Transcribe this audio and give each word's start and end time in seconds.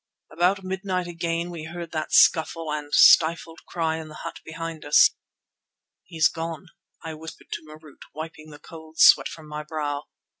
About 0.31 0.63
midnight 0.63 1.05
again 1.05 1.51
we 1.51 1.65
heard 1.65 1.91
that 1.91 2.11
scuffle 2.11 2.71
and 2.71 2.91
stifled 2.91 3.63
cry 3.67 3.97
in 3.97 4.07
the 4.07 4.15
hut 4.25 4.39
behind 4.43 4.83
us. 4.83 5.11
"He's 6.05 6.27
gone," 6.27 6.69
I 7.05 7.13
whispered 7.13 7.51
to 7.51 7.61
Marût, 7.63 8.01
wiping 8.11 8.49
the 8.49 8.57
cold 8.57 8.97
sweat 8.97 9.27
from 9.27 9.47
my 9.47 9.61
brow. 9.61 10.05